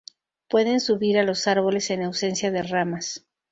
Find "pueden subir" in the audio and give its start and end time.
0.49-1.19